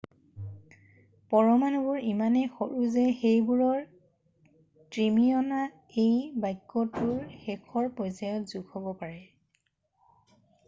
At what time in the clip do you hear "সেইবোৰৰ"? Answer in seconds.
3.23-3.83